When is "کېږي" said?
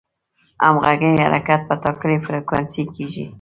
2.95-3.25